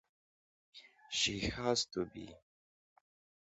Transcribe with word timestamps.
She 1.11 1.41
has 1.49 1.85
to 1.93 2.05
be. 2.05 2.35